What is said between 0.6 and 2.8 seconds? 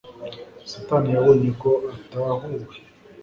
Satan yabonye ko atahuwe.